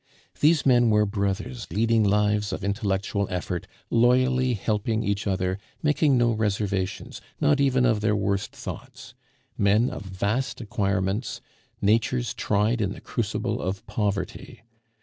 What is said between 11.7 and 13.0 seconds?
natures tried in the